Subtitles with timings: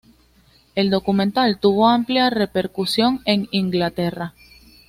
[0.73, 4.33] El documental tuvo amplia repercusión en Inglaterra.